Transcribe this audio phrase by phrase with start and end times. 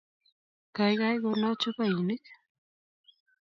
[0.75, 2.23] Kaikai kona chupainik